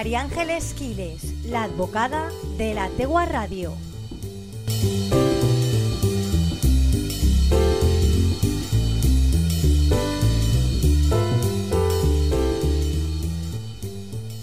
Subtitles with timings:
[0.00, 3.74] María Ángeles Quiles, la advocada de la Tegua Radio.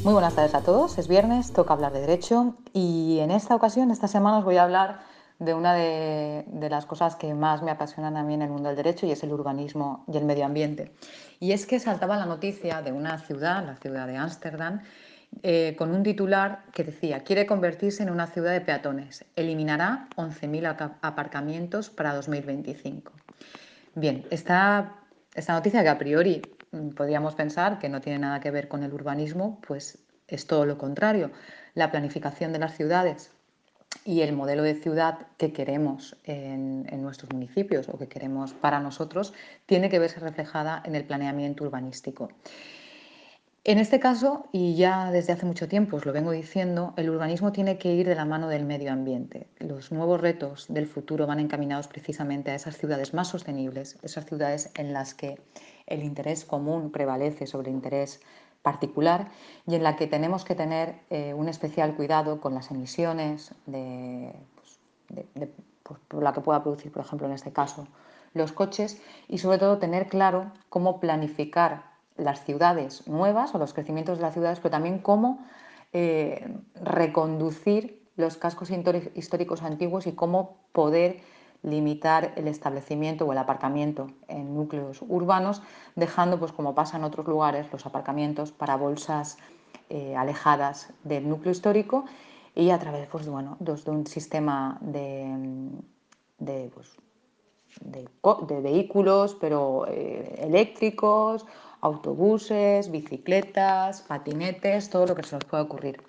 [0.03, 3.89] Muy buenas tardes a todos, es viernes, toca hablar de derecho y en esta ocasión,
[3.89, 4.99] esta semana os voy a hablar
[5.39, 8.77] de una de, las cosas que más me apasionan a mí en el mundo del
[8.77, 10.93] derecho y es el urbanismo y el medio ambiente.
[11.39, 14.81] Y es que saltaba la noticia de una ciudad, la ciudad de Ámsterdam,
[15.43, 20.97] eh, con un titular que decía, quiere convertirse en una ciudad de peatones, eliminará 11.000
[21.01, 23.11] aparcamientos para 2025.
[23.95, 24.95] Bien, esta,
[25.35, 26.41] esta noticia que a priori
[26.71, 30.65] mm, podríamos pensar que no tiene nada que ver con el urbanismo, pues es todo
[30.65, 31.31] lo contrario.
[31.73, 33.31] La planificación de las ciudades
[34.03, 39.33] y el modelo de ciudad que queremos en, nuestros municipios o que queremos para nosotros
[39.65, 42.29] tiene que verse reflejada en el planeamiento urbanístico.
[43.67, 47.51] En este caso, y ya desde hace mucho tiempo os lo vengo diciendo, el urbanismo
[47.51, 49.49] tiene que ir de la mano del medio ambiente.
[49.59, 54.71] Los nuevos retos del futuro van encaminados precisamente a esas ciudades más sostenibles, esas ciudades
[54.77, 55.41] en las que
[55.85, 58.21] el interés común prevalece sobre el interés
[58.61, 59.27] particular
[59.65, 64.31] y en la que tenemos que tener eh, un especial cuidado con las emisiones de,
[64.55, 64.79] pues,
[65.83, 67.85] pues, por la que pueda producir, por ejemplo, en este caso,
[68.33, 74.17] los coches y sobre todo tener claro cómo planificar las ciudades nuevas o los crecimientos
[74.17, 75.45] de las ciudades, pero también cómo
[75.93, 78.69] eh, reconducir los cascos
[79.15, 81.21] históricos antiguos y cómo poder
[81.63, 85.61] limitar el establecimiento o el aparcamiento en núcleos urbanos,
[85.95, 89.37] dejando, pues como pasa en otros lugares, los aparcamientos para bolsas
[89.89, 92.05] eh, alejadas del núcleo histórico
[92.55, 95.69] y a través pues, bueno, de, un sistema de,
[96.39, 96.97] de, pues,
[98.61, 101.45] vehículos, pero eh, eléctricos,
[101.81, 106.03] autobuses, bicicletas, patinetes, todo lo que se nos pueda ocurrir.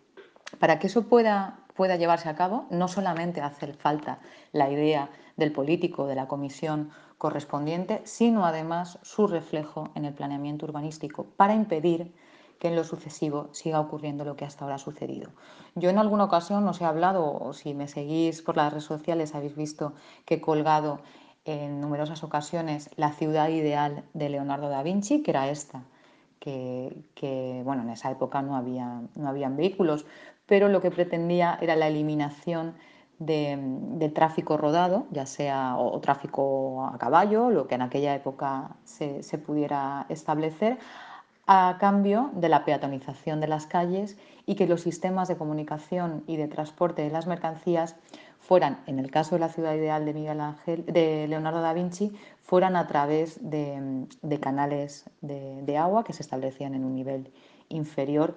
[0.58, 4.20] Para que eso pueda, pueda llevarse a cabo, no solamente hace falta
[4.53, 10.66] la idea del político, de la comisión correspondiente, sino además su reflejo en el planeamiento
[10.66, 12.14] urbanístico para impedir
[12.59, 15.31] que en lo sucesivo siga ocurriendo lo que hasta ahora ha sucedido.
[15.75, 19.34] Yo en alguna ocasión os he hablado, o si me seguís por las redes sociales
[19.34, 19.94] habéis visto
[20.25, 21.00] que he colgado
[21.48, 25.82] en numerosas ocasiones la ciudad ideal de Leonardo da Vinci, que era esta,
[26.41, 30.04] que, bueno, en esa época no, había, no habían vehículos,
[30.47, 32.75] pero lo que pretendía era la eliminación
[33.19, 39.22] de, tráfico rodado, ya sea o, tráfico a caballo, lo que en aquella época se,
[39.38, 40.78] pudiera establecer,
[41.47, 46.37] a cambio de la peatonización de las calles y que los sistemas de comunicación y
[46.37, 47.97] de transporte de las mercancías
[48.41, 52.12] fueran, en el caso de la ciudad ideal de Miguel Ángel, de Leonardo da Vinci,
[52.43, 54.09] fueran a través de,
[54.41, 57.32] canales de, agua que se establecían en un nivel
[57.69, 58.37] inferior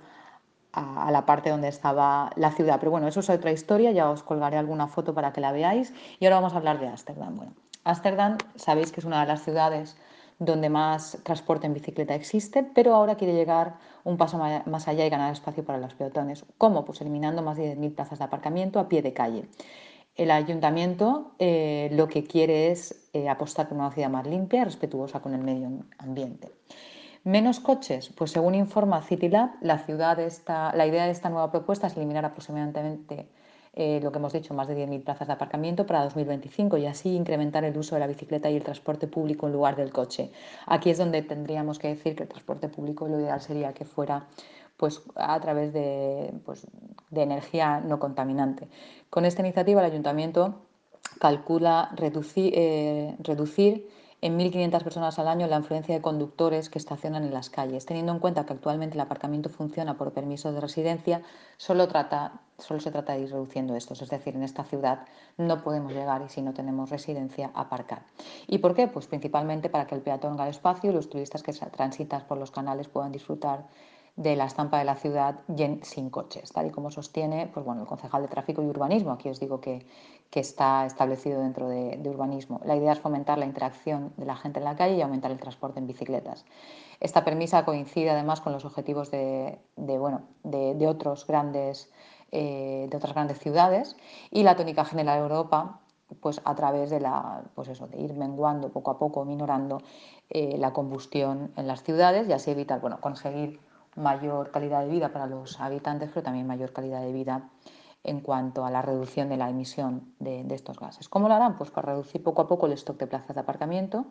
[0.73, 2.79] a, la parte donde estaba la ciudad.
[2.79, 5.93] Pero bueno, eso es otra historia, ya os colgaré alguna foto para que la veáis.
[6.19, 7.35] Y ahora vamos a hablar de Ámsterdam.
[7.35, 9.97] Bueno, Ámsterdam sabéis que es una de las ciudades
[10.39, 15.09] donde más transporte en bicicleta existe, pero ahora quiere llegar un paso más allá y
[15.09, 16.45] ganar espacio para los peatones.
[16.57, 16.83] ¿Cómo?
[16.83, 19.45] Pues eliminando más de 10.000 plazas de aparcamiento a pie de calle.
[20.21, 25.19] El ayuntamiento eh, lo que quiere es eh, apostar por una ciudad más limpia, respetuosa
[25.19, 26.51] con el medio ambiente.
[27.23, 29.83] Menos coches, pues según informa CityLab, la,
[30.75, 33.29] la idea de esta nueva propuesta es eliminar aproximadamente
[33.73, 37.15] eh, lo que hemos dicho, más de 10.000 plazas de aparcamiento para 2025 y así
[37.15, 40.31] incrementar el uso de la bicicleta y el transporte público en lugar del coche.
[40.67, 44.27] Aquí es donde tendríamos que decir que el transporte público lo ideal sería que fuera
[44.81, 46.65] pues, a través de, pues,
[47.11, 48.67] de energía no contaminante.
[49.11, 50.55] Con esta iniciativa el ayuntamiento
[51.19, 53.87] calcula reducir, eh, reducir
[54.21, 57.85] en 1.500 personas al año la influencia de conductores que estacionan en las calles.
[57.85, 61.21] Teniendo en cuenta que actualmente el aparcamiento funciona por permiso de residencia,
[61.57, 64.01] solo, trata, solo se trata de ir reduciendo estos.
[64.01, 65.05] Es decir, en esta ciudad
[65.37, 68.01] no podemos llegar y si no tenemos residencia, aparcar.
[68.47, 68.87] ¿Y por qué?
[68.87, 72.49] Pues principalmente para que el peatón haga espacio y los turistas que transitan por los
[72.49, 73.67] canales puedan disfrutar
[74.15, 75.39] de la estampa de la ciudad
[75.83, 79.11] sin coches, tal y como sostiene pues bueno, el concejal de Tráfico y Urbanismo.
[79.11, 79.85] Aquí os digo que,
[80.31, 82.61] que está establecido dentro de, urbanismo.
[82.63, 85.39] La idea es fomentar la interacción de la gente en la calle y aumentar el
[85.39, 86.45] transporte en bicicletas.
[87.01, 91.91] Esta premisa coincide además con los objetivos de, bueno, de, otros grandes,
[92.31, 93.97] eh, de otras grandes ciudades
[94.31, 95.81] y la tónica general de Europa
[96.19, 99.81] pues a través de la pues eso, de ir menguando poco a poco, minorando
[100.29, 103.59] eh, la combustión en las ciudades y así evitar bueno, conseguir
[103.95, 107.49] mayor calidad de vida para los habitantes, pero también mayor calidad de vida
[108.03, 111.07] en cuanto a la reducción de la emisión de, estos gases.
[111.07, 111.55] ¿Cómo lo harán?
[111.55, 114.07] Pues para reducir poco a poco el stock de plazas de aparcamiento,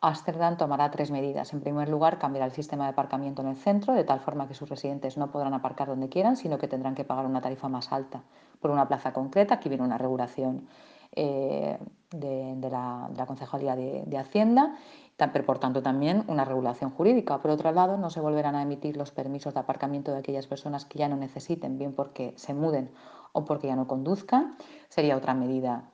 [0.00, 1.52] Ámsterdam tomará tres medidas.
[1.52, 4.54] En primer lugar, cambiará el sistema de aparcamiento en el centro, de tal forma que
[4.54, 7.92] sus residentes no podrán aparcar donde quieran, sino que tendrán que pagar una tarifa más
[7.92, 8.22] alta
[8.60, 9.54] por una plaza concreta.
[9.54, 10.68] Aquí viene una regulación
[11.12, 11.78] eh,
[12.10, 14.76] de, la, Concejalía de, Hacienda,
[15.26, 17.38] por tanto también una regulación jurídica.
[17.38, 20.84] Por otro lado, no se volverán a emitir los permisos de aparcamiento de aquellas personas
[20.84, 22.90] que ya no necesiten, bien porque se muden
[23.32, 24.56] o porque ya no conduzcan.
[24.88, 25.90] Sería otra medida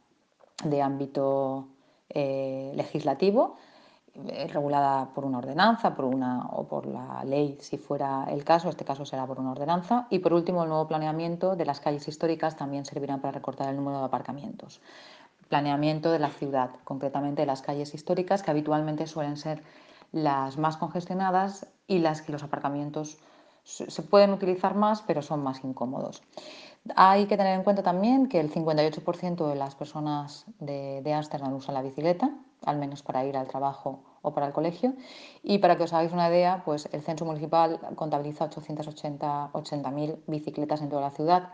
[0.62, 1.68] de ámbito
[2.10, 3.56] eh, legislativo
[4.28, 8.68] eh, regulada por una ordenanza por una, o por la ley, si fuera el caso,
[8.68, 10.06] este caso será por una ordenanza.
[10.08, 13.76] Y por último, el nuevo planeamiento de las calles históricas también servirá para recortar el
[13.76, 14.80] número de aparcamientos.
[15.54, 19.62] Planeamiento de la ciudad, concretamente de las calles históricas, que habitualmente suelen ser
[20.10, 23.18] las más congestionadas y las que los aparcamientos
[23.62, 26.24] se pueden utilizar más, pero son más incómodos.
[26.96, 31.76] Hay que tener en cuenta también que el 58% de las personas de, Ámsterdam usan
[31.76, 32.32] la bicicleta,
[32.64, 34.94] al menos para ir al trabajo o para el colegio.
[35.44, 40.88] Y para que os hagáis una idea, pues el censo municipal contabiliza 880.000 bicicletas en
[40.88, 41.50] toda la ciudad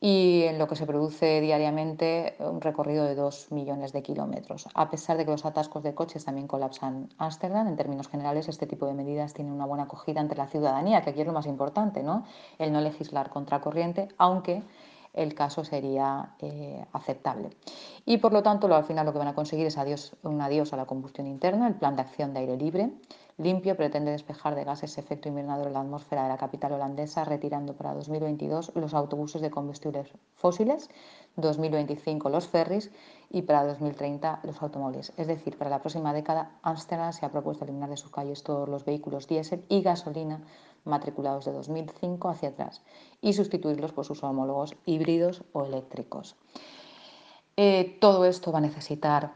[0.00, 4.66] y en lo que se produce diariamente un recorrido de 2 millones de kilómetros.
[4.74, 8.66] A pesar de que los atascos de coches también colapsan Ámsterdam, en términos generales este
[8.66, 11.46] tipo de medidas tiene una buena acogida entre la ciudadanía, que aquí es lo más
[11.46, 12.24] importante, ¿no?
[12.58, 14.62] el no legislar contra corriente, aunque
[15.12, 17.50] el caso sería eh, aceptable.
[18.04, 20.76] Y por lo tanto, al final lo que van a conseguir es un adiós a
[20.76, 22.90] la combustión interna, el plan de acción de aire libre,
[23.40, 27.94] limpio pretende despejar de gases efecto invernadero la atmósfera de la capital holandesa, retirando para
[27.94, 30.90] 2022 los autobuses de combustibles fósiles,
[31.36, 32.90] 2025 los ferries
[33.30, 35.12] y para 2030 los automóviles.
[35.16, 38.68] Es decir, para la próxima década, Ámsterdam se ha propuesto eliminar de sus calles todos
[38.68, 40.42] los vehículos diésel y gasolina
[40.84, 42.82] matriculados de 2005 hacia atrás
[43.20, 46.36] y sustituirlos por sus homólogos híbridos o eléctricos.
[47.56, 49.32] Eh, todo esto va a necesitar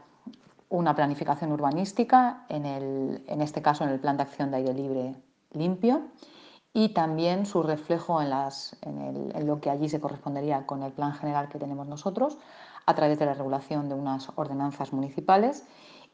[0.69, 5.15] una planificación urbanística, en, este caso en el Plan de Acción de Aire Libre
[5.51, 6.01] Limpio,
[6.73, 11.59] y también su reflejo en, lo que allí se correspondería con el plan general que
[11.59, 12.37] tenemos nosotros,
[12.85, 15.65] a través de la regulación de unas ordenanzas municipales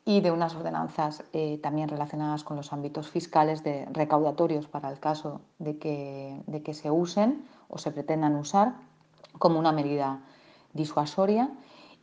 [0.06, 5.00] y de unas ordenanzas eh, también relacionadas con los ámbitos fiscales de recaudatorios para el
[5.00, 8.76] caso de que, de que se usen o se pretendan usar
[9.38, 10.22] como una medida
[10.74, 11.52] disuasoria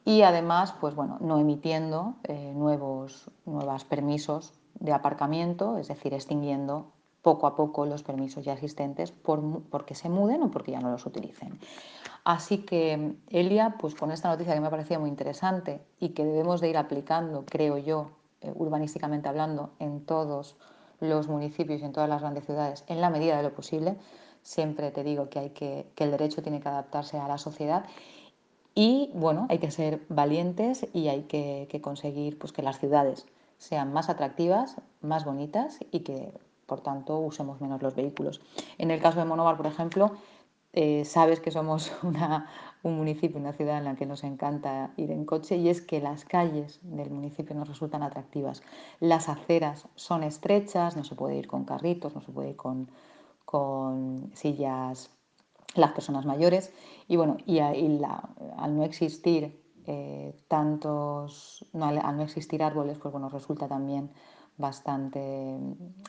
[0.04, 6.92] y además, pues bueno, no emitiendo eh, nuevos nuevos permisos de aparcamiento, es decir, extinguiendo
[7.22, 10.90] poco a poco los permisos ya existentes por, porque se muden o porque ya no
[10.90, 11.58] los utilicen.
[12.24, 16.24] Así que, Elia, pues con esta noticia que me ha parecido muy interesante y que
[16.24, 18.10] debemos de ir aplicando, creo yo,
[18.40, 20.56] eh, urbanísticamente hablando, en todos
[21.00, 23.96] los municipios y en todas las grandes ciudades, en la medida de lo posible,
[24.42, 27.84] siempre te digo que, hay que, que el derecho tiene que adaptarse a la sociedad
[28.80, 33.26] y bueno, hay que ser valientes y hay que, conseguir pues, que las ciudades
[33.58, 36.32] sean más atractivas, más bonitas y que
[36.68, 38.40] por tanto usemos menos los vehículos.
[38.76, 40.12] En el caso de Monóvar, por ejemplo,
[40.74, 41.90] eh, sabes que somos
[42.82, 46.00] un municipio, una ciudad en la que nos encanta ir en coche y es que
[46.00, 48.62] las calles del municipio nos resultan atractivas.
[49.00, 52.90] Las aceras son estrechas, no se puede ir con carritos, no se puede ir con,
[53.46, 55.10] con sillas
[55.74, 56.72] las personas mayores
[57.08, 63.68] y bueno, y, al no existir eh, tantos, al, no existir árboles, pues bueno, resulta
[63.68, 64.10] también
[64.58, 65.56] bastante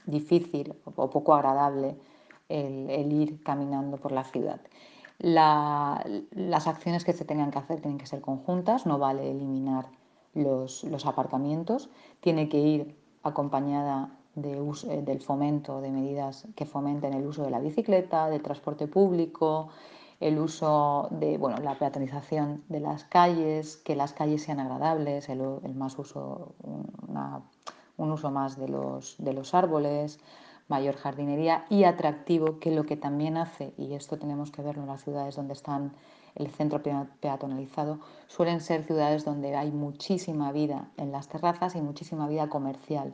[0.06, 1.96] difícil o poco agradable
[2.50, 4.60] el, ir caminando por la ciudad.
[5.20, 9.86] las acciones que se tengan que hacer tienen que ser conjuntas, no vale eliminar
[10.34, 11.90] los, los aparcamientos,
[12.22, 17.60] tiene que ir acompañada eh, del fomento de medidas que fomenten el uso de la
[17.60, 19.70] bicicleta, del transporte público,
[20.20, 25.42] el uso de bueno, la peatonización de las calles, que las calles sean agradables, el,
[25.76, 26.54] más uso,
[28.00, 30.20] un uso más de los, de los árboles,
[30.68, 34.90] mayor jardinería y atractivo, que lo que también hace, y esto tenemos que verlo en
[34.90, 35.94] las ciudades donde están
[36.36, 42.28] el centro peatonalizado, suelen ser ciudades donde hay muchísima vida en las terrazas y muchísima
[42.28, 43.14] vida comercial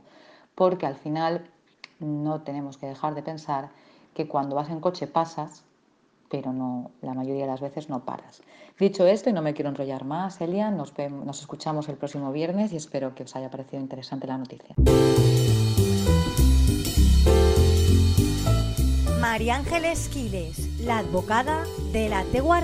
[0.56, 1.46] porque al final
[2.00, 3.70] no tenemos que dejar de pensar
[4.13, 5.63] que cuando vas en coche pasas,
[6.29, 8.41] pero no, la mayoría de las veces no paras.
[8.79, 12.74] Dicho esto, y no me quiero enrollar más, Elia, nos, nos escuchamos el próximo viernes
[12.74, 14.75] y espero que os haya parecido interesante la noticia.
[19.20, 22.62] María Ángeles Quiles, la advocada de la Tegua.